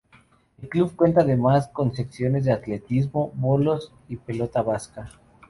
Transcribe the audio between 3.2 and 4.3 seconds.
bolos y